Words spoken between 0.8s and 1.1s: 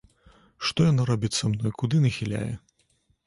яна